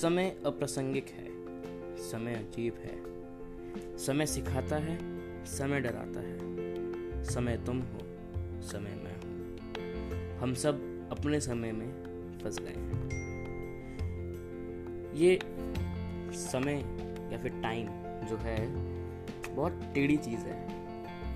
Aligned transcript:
समय 0.00 0.36
अप्रासंगिक 0.46 1.06
है, 1.06 1.28
समय 2.10 2.34
अजीब 2.34 2.74
है। 2.74 2.98
समय 3.98 4.26
सिखाता 4.26 4.76
है, 4.76 4.98
समय 5.44 5.80
डराता 5.80 6.20
है। 6.20 6.38
समय 7.24 7.62
तुम 7.66 7.78
हो, 7.78 7.98
समय 8.62 8.90
मैं 8.90 9.16
हूँ। 9.16 9.58
हम 10.38 10.54
सब 10.54 11.08
अपने 11.12 11.40
समय 11.40 11.72
में 11.72 11.88
फंस 12.44 12.58
गए 12.60 12.68
हैं। 12.68 13.10
ये 15.14 15.38
समय 16.36 16.74
या 17.32 17.38
फिर 17.38 17.60
टाइम 17.62 17.86
जो 18.26 18.36
है, 18.36 18.66
बहुत 19.54 19.80
टेढ़ी 19.94 20.16
चीज़ 20.16 20.40
है। 20.40 20.68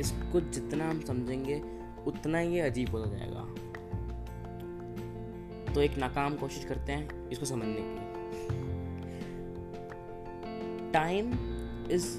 इसको 0.00 0.40
जितना 0.40 0.90
हम 0.90 1.00
समझेंगे, 1.00 1.62
उतना 2.06 2.38
ही 2.38 2.58
अजीब 2.58 2.88
होता 2.88 3.10
जाएगा। 3.10 3.54
तो 5.74 5.82
एक 5.82 5.98
नाकाम 5.98 6.36
कोशिश 6.36 6.64
करते 6.64 6.92
हैं 6.92 7.28
इसको 7.28 7.46
समझने 7.46 7.76
की। 7.78 8.11
Time 10.92 11.38
is 11.88 12.18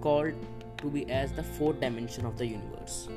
called 0.00 0.32
to 0.78 0.90
be 0.90 1.08
as 1.10 1.32
the 1.32 1.42
fourth 1.42 1.80
dimension 1.80 2.26
of 2.26 2.36
the 2.38 2.46
universe. 2.46 3.08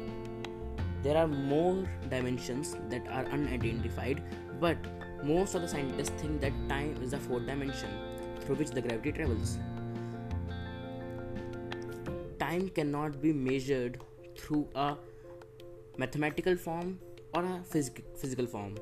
There 1.04 1.18
are 1.18 1.28
more 1.28 1.88
dimensions 2.10 2.76
that 2.90 3.08
are 3.08 3.26
unidentified 3.26 4.24
but 4.60 4.78
most 5.24 5.56
of 5.56 5.62
the 5.62 5.68
scientists 5.68 6.22
think 6.22 6.42
that 6.42 6.54
time 6.70 6.98
is 7.02 7.12
the 7.12 7.18
fourth 7.18 7.46
dimension 7.46 7.90
through 8.42 8.56
which 8.56 8.70
the 8.70 8.82
gravity 8.82 9.12
travels. 9.12 9.58
Time 12.40 12.70
cannot 12.70 13.22
be 13.22 13.34
measured 13.34 14.00
through 14.38 14.68
a 14.76 14.96
mathematical 15.98 16.56
form 16.56 17.00
or 17.34 17.44
a 17.44 17.62
phys- 17.74 18.04
physical 18.16 18.46
form. 18.46 18.76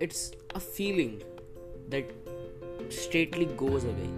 It's 0.00 0.32
a 0.54 0.60
feeling 0.60 1.22
that 1.88 2.10
straightly 2.90 3.46
goes 3.56 3.84
away. 3.84 4.10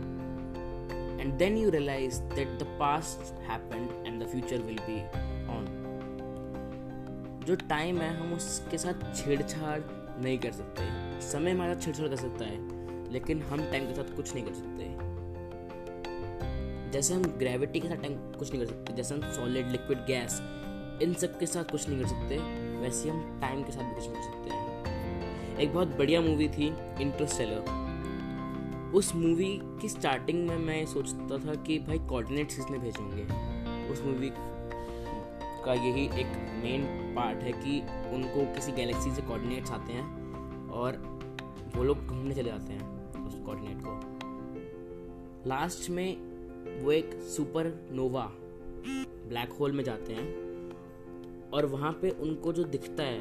And 1.19 1.39
then 1.39 1.57
you 1.57 1.71
realize 1.71 2.23
that 2.37 2.59
the 2.59 2.67
past 2.79 3.35
happened 3.47 3.91
and 4.07 4.21
the 4.21 4.27
future 4.27 4.59
will 4.59 4.81
be 4.87 5.03
on. 5.49 5.67
जो 7.47 7.55
time 7.69 7.99
है, 7.99 8.17
हम 8.17 8.33
उसके 8.33 8.79
साथ 8.79 9.15
छेड़छाड़ 9.17 9.81
नहीं 10.23 10.39
कर 10.39 10.53
सकते। 10.53 10.83
समय 11.21 11.51
हमारा 11.51 11.75
छेड़छाड़ 11.75 12.09
कर 12.09 12.17
सकता 12.17 12.45
है, 12.45 13.13
लेकिन 13.13 13.43
हम 13.43 13.59
टाइम 13.71 13.87
के 13.87 13.95
साथ 13.95 14.17
कुछ 14.17 14.35
नहीं 14.35 14.45
कर 14.45 14.55
सकते। 14.55 14.69
जैसे 16.93 17.15
हम 17.15 17.23
ग्रेविटी 17.23 17.81
के 17.81 17.89
साथ 17.89 17.97
टाइम 17.97 18.15
कुछ 18.15 18.53
नहीं 18.53 18.61
कर 18.63 18.69
सकते, 18.69 18.93
जैसे 18.93 19.15
हम 19.15 19.21
सॉलिड 19.33 19.69
लिक्विड 19.69 19.99
गैस 19.99 20.41
इन 21.03 21.15
सब 21.15 21.39
के 21.39 21.47
साथ 21.47 21.65
कुछ 21.65 21.89
नहीं 21.89 22.01
कर 22.01 22.09
सकते, 22.09 22.39
वैसे 22.81 23.09
हम 23.09 23.39
टाइम 23.41 23.63
के 23.63 23.73
साथ 23.73 23.83
भी 23.83 23.95
कुछ 23.95 24.05
नहीं 24.05 24.15
कर 24.15 24.23
सकते। 24.23 24.51
हैं 24.51 25.59
एक 25.59 25.75
बहुत 25.75 25.89
बढ़िया 25.89 26.21
मूवी 26.21 26.49
थी 26.49 26.67
इंटरस्टेलर 27.01 27.65
उस 28.95 29.15
मूवी 29.15 29.61
की 29.63 29.89
स्टार्टिंग 29.89 30.49
में 30.49 30.59
मैं 30.59 30.87
सोचता 30.87 31.39
था 31.39 31.55
कि 31.55 31.79
भाई 31.79 31.99
कोऑर्डिनेट्स 31.99 32.57
किसने 32.57 32.79
भेजेंगे 32.79 33.23
उस 33.93 34.03
मूवी 34.03 34.31
का 35.65 35.75
यही 35.75 36.05
एक 36.05 36.27
मेन 36.65 37.15
पार्ट 37.17 37.39
है 37.39 37.53
कि 37.53 37.81
उनको 38.15 38.55
किसी 38.55 38.73
गैलेक्सी 38.73 39.11
से 39.11 39.23
कोऑर्डिनेट्स 39.23 39.71
आते 39.71 39.93
हैं 39.93 40.69
और 40.69 40.97
वो 41.77 41.85
लोग 41.85 42.07
घूमने 42.07 42.35
चले 42.35 42.51
जाते 42.51 42.73
हैं 42.73 43.27
उस 43.27 43.35
कोऑर्डिनेट 43.35 43.77
को। 43.81 45.49
लास्ट 45.49 45.91
में 45.91 46.17
वो 46.85 46.93
एक 46.93 47.11
सुपर 47.15 47.89
नोवा 47.93 48.31
ब्लैक 49.29 49.53
होल 49.53 49.73
में 49.73 49.85
जाते 49.85 50.13
हैं 50.13 50.27
और 51.51 51.67
वहाँ 51.67 51.93
पे 51.93 52.11
उनको 52.11 52.53
जो 52.53 52.65
दिखता 52.65 53.03
है, 53.03 53.21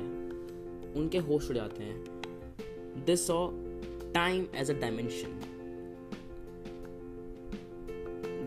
उनके 0.93 1.17
होश 1.17 1.49
उड़ 1.49 1.55
जाते 1.55 1.83
हैं। 1.83 2.03
This 3.05 3.27
saw 3.27 3.49
time 4.13 4.47
as 4.55 4.71
a 4.71 4.73
dimension 4.73 5.39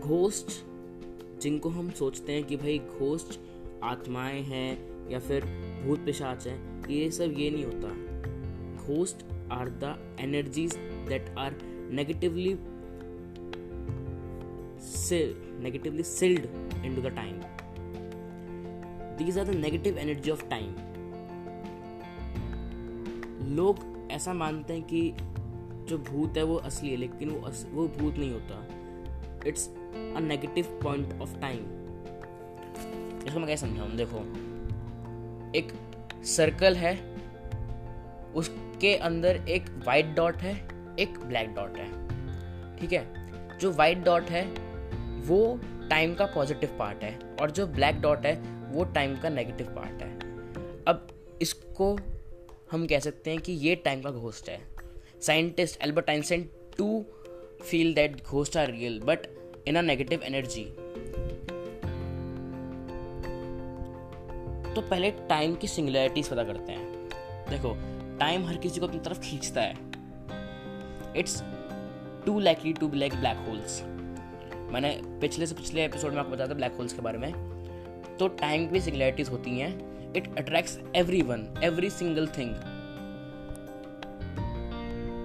ghost 0.03 0.47
जिनको 1.41 1.69
हम 1.69 1.89
सोचते 1.91 2.33
हैं 2.33 2.43
कि 2.43 2.55
भाई 2.55 2.79
घोस्ट 2.79 3.39
आत्माएँ 3.83 4.41
हैं 4.41 5.09
या 5.11 5.19
फिर 5.19 5.45
भूत 5.85 6.05
पिशाच 6.05 6.47
हैं 6.47 6.89
ये 6.89 7.11
सब 7.11 7.33
ये 7.37 7.49
नहीं 7.49 7.65
होता। 7.65 7.87
Ghost 8.87 9.23
are 9.51 9.69
the 9.69 10.17
energies 10.19 10.75
that 11.09 11.29
are 11.37 11.55
negatively 11.91 12.53
negatively 15.63 16.03
sealed 16.03 16.45
in 16.85 16.95
to 16.95 17.01
the 17.01 17.05
time 17.05 17.39
these 19.17 19.39
are 19.39 19.45
the 19.45 19.49
negative 19.49 19.97
energy 19.97 20.31
of 20.31 20.45
time 20.49 20.75
लोग 23.55 23.75
ऐसा 24.11 24.33
मानते 24.33 24.73
हैं 24.73 24.83
कि 24.83 25.13
जो 25.89 25.97
भूत 25.97 26.37
है 26.37 26.43
वो 26.43 26.55
असली 26.55 26.89
है 26.89 26.95
लेकिन 26.95 27.29
वो 27.29 27.41
अस, 27.47 27.67
वो 27.71 27.87
भूत 27.87 28.15
नहीं 28.15 28.31
होता। 28.31 28.82
It's 29.47 29.67
a 30.15 30.19
negative 30.19 30.79
point 30.83 31.21
of 31.21 31.39
time. 31.39 31.59
इसको 33.27 33.39
मैं 33.39 33.47
कैसे 33.47 33.67
समझाऊँ, 33.67 33.91
देखो। 33.91 34.19
एक 35.55 35.73
सर्कल 36.25 36.75
है, 36.75 36.93
उसके 38.35 38.95
अंदर 38.95 39.35
एक 39.49 39.65
वाइट 39.87 40.05
डॉट 40.05 40.35
है, 40.35 40.55
एक 40.99 41.19
ब्लैक 41.19 41.49
डॉट 41.49 41.77
है। 41.77 42.77
ठीक 42.77 42.93
है? 42.93 43.57
जो 43.59 43.71
वाइट 43.71 43.97
डॉट 43.97 44.23
है, 44.23 44.45
वो 45.19 45.59
टाइम 45.89 46.15
का 46.15 46.25
पॉजिटिव 46.25 46.75
पार्ट 46.79 47.03
है 47.03 47.19
और 47.41 47.51
जो 47.51 47.67
ब्लैक 47.67 48.01
डॉट 48.01 48.25
है, 48.25 48.35
वो 48.71 48.83
टाइम 48.83 49.15
का 49.15 49.29
नेगेटिव 49.29 49.67
पार्ट 49.67 50.01
है। 50.01 50.11
अब 50.85 51.07
इसको 51.41 51.97
हम 52.71 52.85
कह 52.87 52.99
सकते 52.99 53.31
हैं 53.31 53.39
कि 53.39 53.51
ये 53.51 53.75
टाइम 53.75 54.01
का 54.01 54.11
घोस्ट 54.11 54.49
है। 54.49 54.59
Scientist 55.21 55.81
Albert 55.81 56.09
Einstein 56.09 56.49
to 56.77 57.05
feel 57.63 57.95
that 57.97 58.15
ghosts 58.29 58.55
are 58.55 58.69
real, 58.69 58.95
but 59.09 59.27
in 59.67 59.77
a 59.77 59.83
negative 59.89 60.23
energy. 60.29 60.65
तो 64.75 64.81
पहले 64.81 65.11
टाइम 65.11 65.55
की 65.55 65.67
सिंगुलरिटीज 65.67 66.27
पता 66.27 66.43
करते 66.43 66.71
हैं। 66.71 67.09
देखो 67.49 67.75
टाइम 68.19 68.45
हर 68.45 68.57
किसी 68.57 68.79
को 68.79 68.87
अपनी 68.87 68.99
तरफ़ 68.99 69.19
खींचता 69.19 69.61
है। 69.61 69.75
It's 71.17 71.41
too 72.25 72.39
likely 72.39 72.73
to 72.73 72.91
like 72.93 73.15
black 73.15 73.37
holes 73.37 73.81
मैंने 74.73 75.01
पिछले 75.21 75.45
से 75.45 75.55
पिछले 75.55 75.85
एपिसोड 75.85 76.11
में 76.11 76.19
आपको 76.19 76.31
बताया 76.31 76.49
था 76.49 76.53
ब्लैक 76.53 76.73
होल्स 76.73 76.93
के 76.93 77.01
बारे 77.01 77.17
में। 77.17 77.33
तो 78.19 78.27
टाइम 78.27 78.69
की 78.69 78.81
सिंगुलरिटीज 78.81 79.29
होती 79.29 79.59
हैं। 79.59 79.71
It 80.13 80.37
attracts 80.37 80.79
every 80.95 81.21
one 81.21 81.53
every 81.63 81.89
single 81.89 82.27
thing 82.27 82.55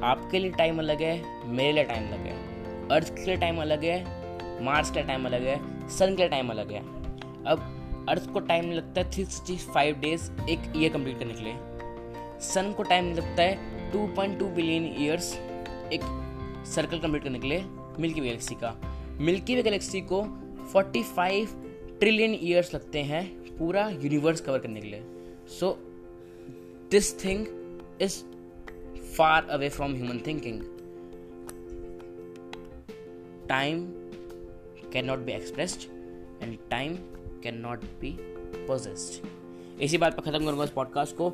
आपके 0.04 0.38
लिए 0.38 0.50
टाइम 0.50 0.78
अलग 0.78 1.00
है, 1.02 1.46
मेरे 1.46 1.72
लिए 1.72 1.84
टाइम 1.84 2.06
अलग 2.08 2.26
है। 2.26 2.88
अर्थ 2.88 3.14
के 3.14 3.24
लिए 3.24 3.36
टाइम 3.36 3.60
अलग 3.60 3.84
है 3.84 4.64
मार्स 4.64 4.90
के 4.90 5.02
टाइम 5.02 5.24
अलग 5.26 5.42
है 5.42 5.56
सन 5.88 6.14
के 6.14 6.22
लिए 6.22 6.28
टाइम 6.28 6.50
अलग 6.50 6.70
है। 6.72 6.80
अब 7.46 8.06
अर्थ 8.08 8.30
को 8.32 8.40
टाइम 8.40 8.70
लगता 8.72 9.00
है 9.00 9.10
थ्री 9.10 9.24
सिक्सटी 9.24 9.56
फाइव 9.74 9.98
डेज़ 10.00 10.30
एक 10.50 10.72
ईयर 10.76 10.92
कंप्लीट 10.92 11.18
करने 11.18 11.34
के 11.34 11.44
लिए। 11.44 11.54
सन 12.42 12.72
को 12.76 12.82
टाइम 12.82 13.12
लगता 13.14 13.42
है 13.42 13.90
two 13.92 14.06
point 14.16 14.38
two 14.38 14.46
billion 14.48 14.84
years 14.98 15.34
एक 15.92 16.00
सर्कल 16.66 16.98
कंप्लीट 16.98 17.24
करने 17.24 17.38
के 17.38 17.48
लिए 17.48 17.64
मिल्की 17.98 18.20
वे 18.20 18.26
गैलेक्सी 18.26 18.54
का। 18.54 18.74
मिल्की 19.20 19.54
वे 19.54 19.62
गैलेक्सी 19.62 20.00
को 20.12 20.22
फोर्टी 20.72 21.02
फाइव 21.02 21.48
ट्रिलियन 22.00 22.38
ईयर्स 22.42 22.74
लगते 22.74 23.02
हैं 23.02 23.26
पूरा 23.58 23.88
यूनिवर्स 23.90 24.40
कवर 24.40 24.58
करने 24.58 24.80
के 24.80 24.88
लिए। 24.88 25.02
So 25.50 25.76
this 26.90 27.24
thing 27.24 27.46
is 28.02 28.22
far 29.18 29.44
away 29.50 29.68
from 29.68 29.94
human 29.94 30.20
thinking. 30.20 30.58
Time 33.48 33.80
cannot 34.92 35.24
be 35.26 35.32
expressed 35.32 35.88
and 36.40 36.58
time 36.70 36.98
cannot 37.42 37.86
be 38.00 38.12
possessed. 38.68 39.20
इसी 39.80 39.98
बात 39.98 40.16
पर 40.16 40.22
ख़त्म 40.22 40.44
करूँगा 40.44 40.64
इस 40.64 40.70
पॉडकास्ट 40.70 41.16
को 41.16 41.32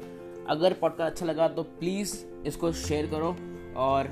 अगर 0.49 0.73
पॉडकास्ट 0.81 1.13
अच्छा 1.13 1.27
लगा 1.27 1.49
तो 1.59 1.63
प्लीज़ 1.81 2.17
इसको 2.47 2.73
शेयर 2.87 3.07
करो 3.11 3.37
और 3.83 4.11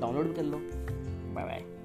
डाउनलोड 0.00 0.26
भी 0.26 0.34
कर 0.34 0.42
लो 0.42 0.58
बाय 1.34 1.44
बाय 1.44 1.75